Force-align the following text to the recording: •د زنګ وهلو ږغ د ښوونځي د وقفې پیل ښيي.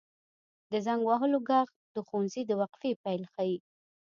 •د 0.71 0.73
زنګ 0.85 1.01
وهلو 1.05 1.37
ږغ 1.47 1.67
د 1.95 1.97
ښوونځي 2.07 2.41
د 2.45 2.51
وقفې 2.61 2.91
پیل 3.03 3.23
ښيي. 3.33 3.57